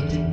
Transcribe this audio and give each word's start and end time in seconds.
did 0.00 0.25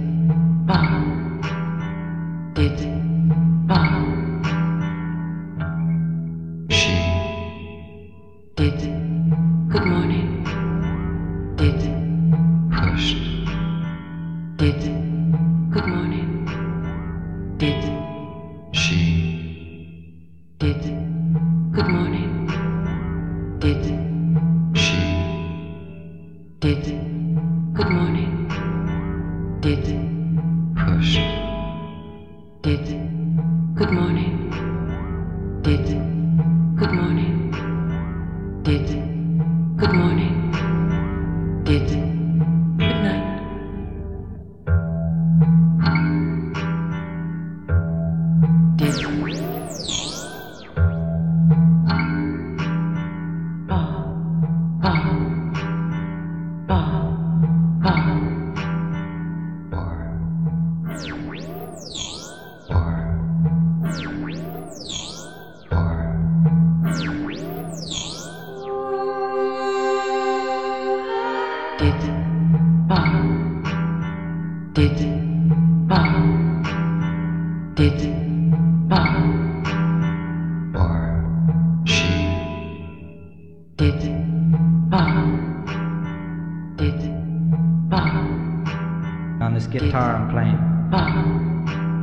Thank 60.94 61.08
you. 61.08 61.33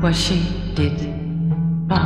What 0.01 0.17
she 0.17 0.41
did. 0.75 0.97
Bah. 1.87 2.01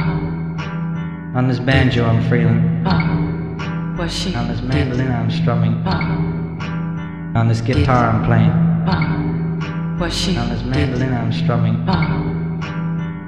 On 1.36 1.46
this 1.46 1.60
banjo 1.60 2.04
I'm 2.04 2.28
frailing. 2.28 2.82
Bah. 2.82 3.96
What 3.96 4.10
she 4.10 4.34
On 4.34 4.48
this 4.48 4.60
mandolin 4.62 5.06
did. 5.06 5.14
I'm 5.14 5.30
strumming. 5.30 5.80
Bah. 5.84 7.38
On 7.38 7.46
this 7.46 7.60
guitar 7.60 8.10
did. 8.10 8.16
I'm 8.16 8.24
playing. 8.24 8.50
Bah. 8.84 10.00
What 10.00 10.12
she 10.12 10.36
On 10.36 10.48
this 10.48 10.64
mandolin 10.64 11.10
did. 11.10 11.16
I'm 11.16 11.32
strumming. 11.32 11.86
Bah. 11.86 12.02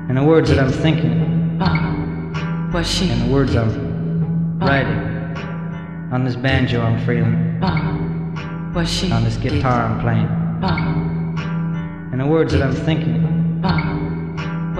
And 0.08 0.16
the 0.16 0.24
words 0.24 0.48
did. 0.48 0.58
that 0.58 0.64
I'm 0.64 0.72
thinking. 0.72 1.58
Bah. 1.58 2.72
What 2.72 2.84
she 2.84 3.08
And 3.08 3.22
the 3.22 3.32
words 3.32 3.52
did. 3.52 3.60
I'm 3.60 4.58
bah. 4.58 4.66
writing. 4.66 6.12
On 6.12 6.24
this 6.24 6.34
banjo 6.34 6.82
I'm 6.82 6.98
frailing. 7.04 7.60
Bah. 7.60 8.72
What 8.72 8.88
she 8.88 9.12
On 9.12 9.22
this 9.22 9.36
guitar 9.36 9.88
did. 9.88 9.94
I'm 9.94 10.00
playing. 10.00 10.26
Bah. 10.60 12.10
And 12.10 12.20
the 12.20 12.26
words 12.26 12.50
did. 12.50 12.62
that 12.62 12.70
I'm 12.70 12.74
thinking. 12.74 13.25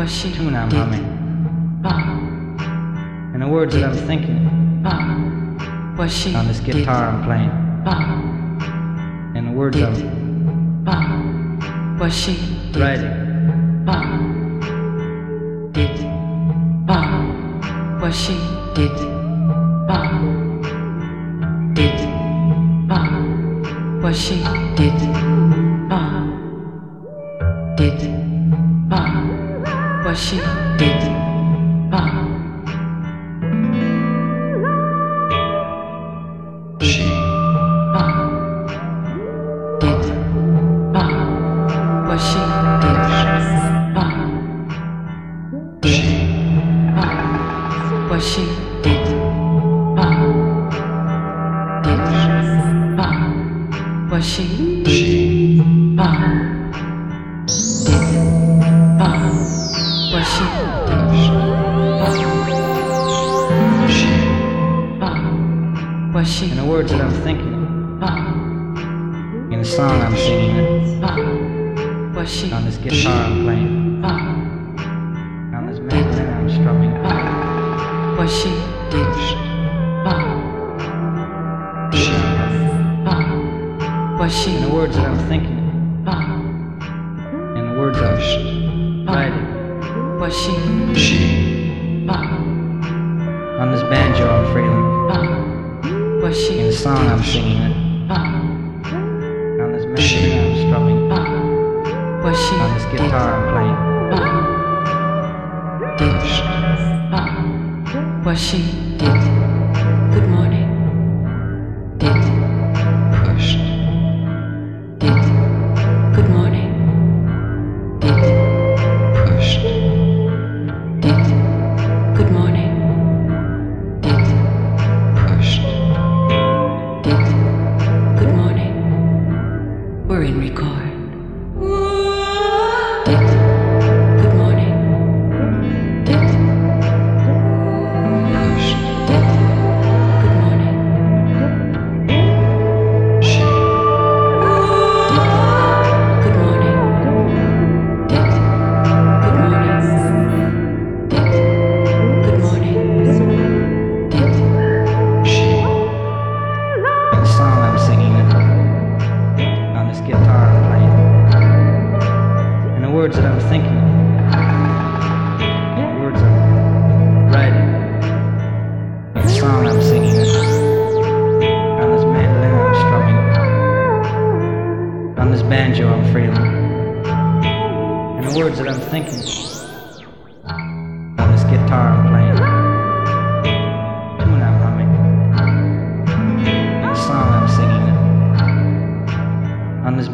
Rashid 0.07 0.39
when 0.39 0.55
I'm 0.55 0.71
humming. 0.71 1.05
And 3.35 3.43
the 3.43 3.49
words 3.49 3.75
that 3.75 3.83
I'm 3.83 3.97
thinking. 4.07 4.81
Bah, 4.81 6.01
Rashid 6.01 6.37
on 6.37 6.47
this 6.47 6.61
guitar 6.61 7.09
I'm 7.09 7.25
playing. 7.25 7.51
And 9.37 9.49
the 9.49 9.51
words 9.51 9.77
I'm 9.83 10.85
bah, 10.85 12.05
Rashid 12.05 12.39
writing. 12.77 13.11
Did 15.73 15.99
bah, 16.87 18.11
she 18.13 18.39
did 18.77 18.97
bah, 19.89 20.07
did 21.75 21.99
bah, 24.01 24.13
she 24.13 24.37
did. 24.77 24.93
Bah, 25.01 25.16
In 66.42 66.56
the 66.56 66.64
words 66.64 66.90
that 66.92 67.00
I'm 67.00 67.12
thinking, 67.23 67.52
in 69.52 69.59
the 69.59 69.64
song 69.64 70.02
I'm 70.02 70.16
singing, 70.16 71.00
on 72.52 72.64
this 72.64 72.76
guitar 72.76 73.12
I'm 73.12 73.45
playing. 73.45 73.75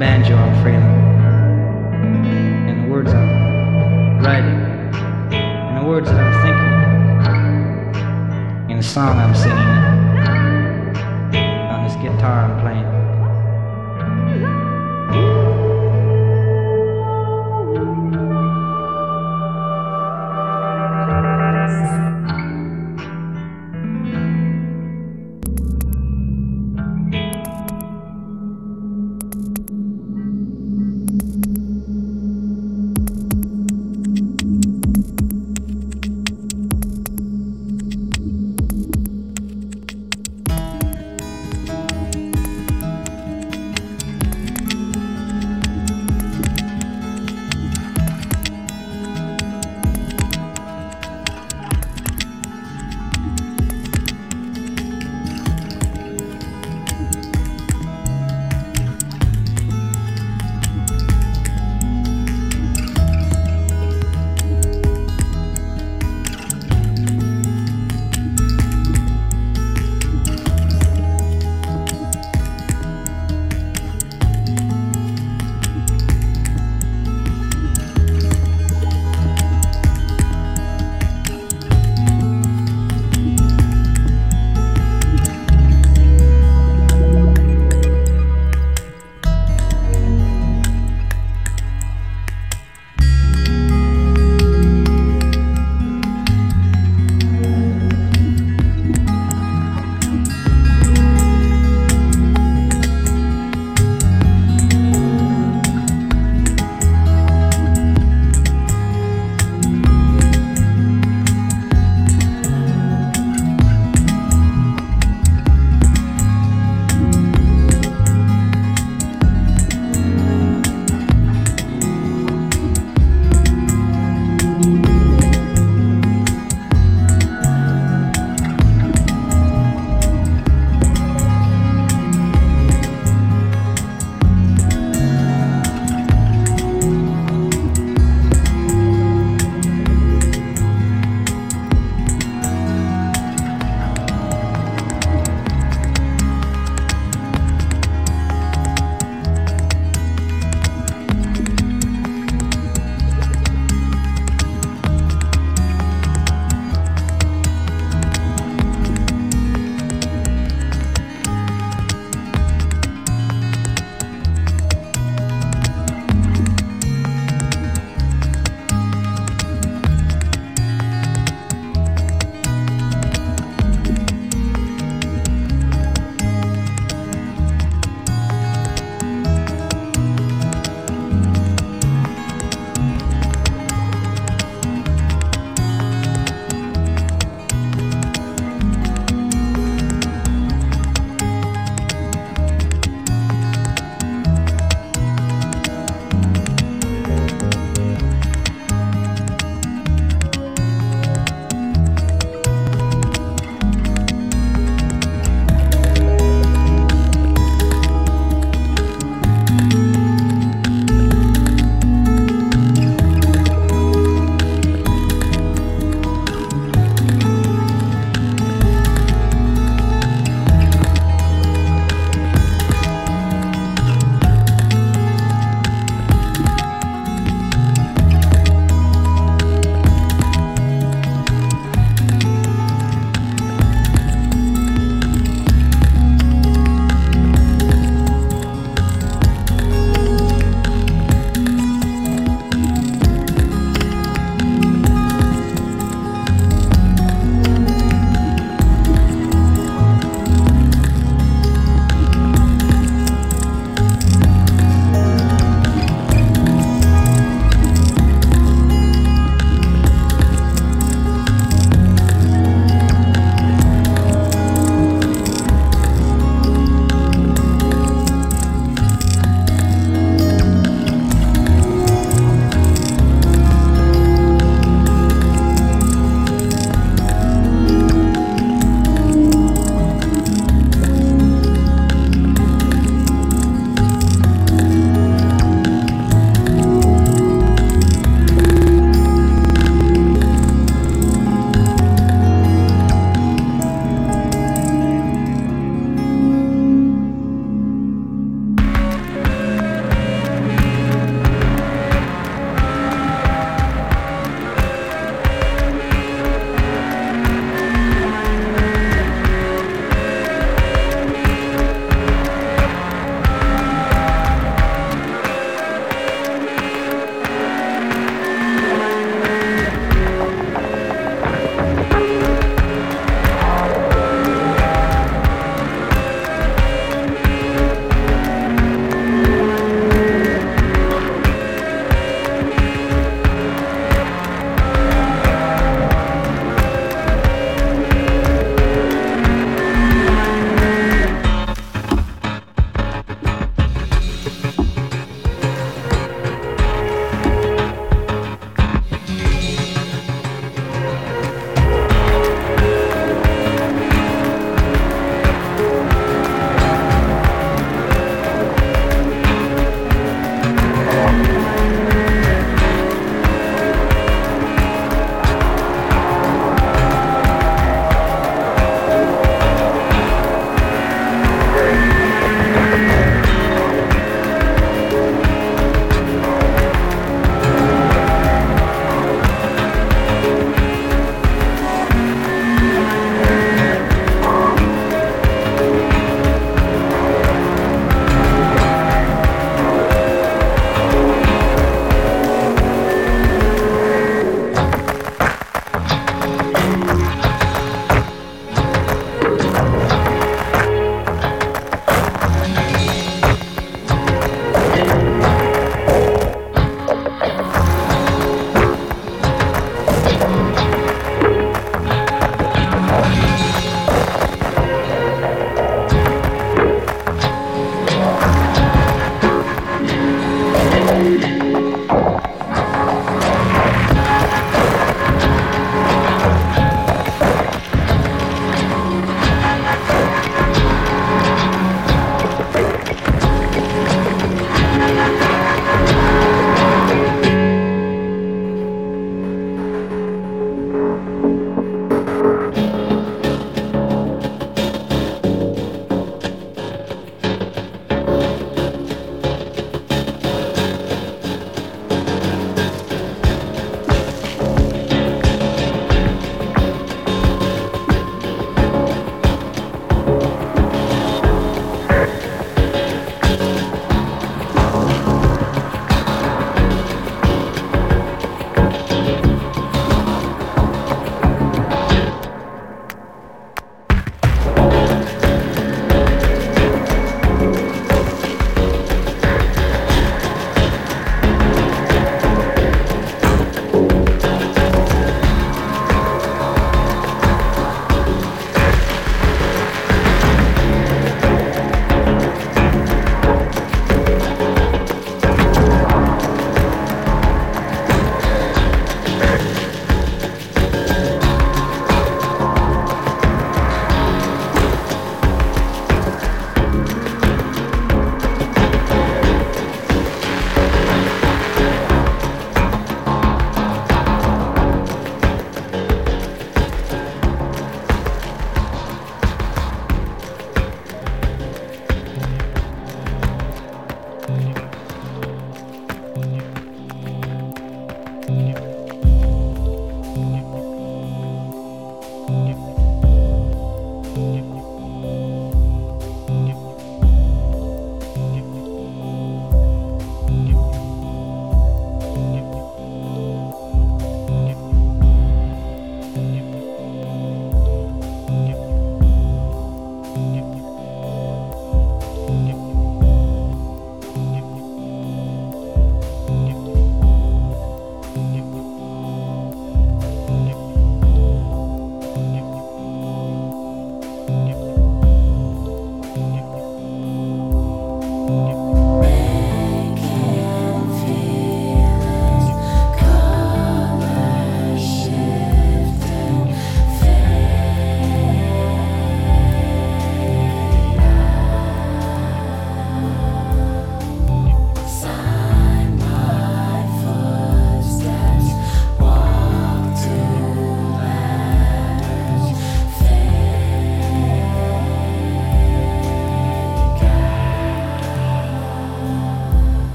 banjo. 0.00 0.39